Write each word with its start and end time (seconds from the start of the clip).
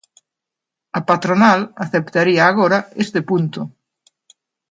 A 0.97 0.99
patronal 1.09 1.59
aceptaría 1.85 2.43
agora 2.47 2.79
este 3.05 3.19
punto. 3.29 3.61